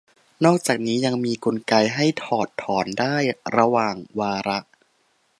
[0.45, 3.15] นอกจากนี้ยังมีกลไกให้ถอดถอนได้
[3.57, 4.59] ระหว่างวาระ